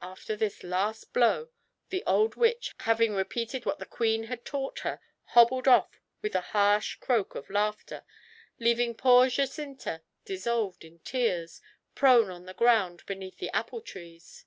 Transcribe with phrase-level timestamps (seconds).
[0.00, 1.50] After this last blow,
[1.88, 5.00] the old witch, having repeated what the queen had taught her,
[5.30, 8.04] hobbled off, with a harsh croak of laughter,
[8.60, 11.60] leaving poor Jacinta dissolved in tears,
[11.96, 14.44] prone on the ground beneath the apple trees.